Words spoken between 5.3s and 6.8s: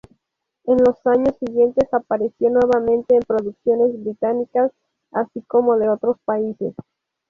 como de otros países.